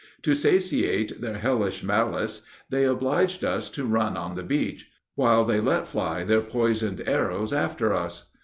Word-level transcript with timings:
To 0.23 0.33
satiate 0.33 1.21
their 1.21 1.37
hellish 1.37 1.83
malice, 1.83 2.41
they 2.71 2.85
obliged 2.85 3.43
us 3.45 3.69
to 3.69 3.85
run 3.85 4.17
on 4.17 4.33
the 4.33 4.41
beach, 4.41 4.89
while 5.13 5.45
they 5.45 5.59
let 5.59 5.87
fly 5.87 6.23
their 6.23 6.41
poisoned 6.41 7.03
arrows 7.05 7.53
after 7.53 7.93
us. 7.93 8.31